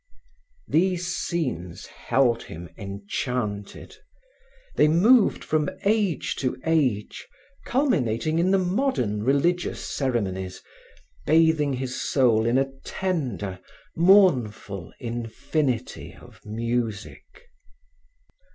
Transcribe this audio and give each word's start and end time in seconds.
These 0.67 1.05
scenes 1.15 1.85
held 1.85 2.41
him 2.41 2.69
enchanted. 2.75 3.97
They 4.75 4.87
moved 4.87 5.43
from 5.43 5.69
age 5.85 6.35
to 6.37 6.59
age, 6.65 7.27
culminating 7.67 8.39
in 8.39 8.49
the 8.49 8.57
modern 8.57 9.21
religious 9.21 9.79
ceremonies, 9.87 10.63
bathing 11.27 11.73
his 11.73 12.01
soul 12.01 12.47
in 12.47 12.57
a 12.57 12.71
tender, 12.83 13.59
mournful 13.95 14.91
infinity 14.99 16.15
of 16.19 16.43
music. 16.47 17.51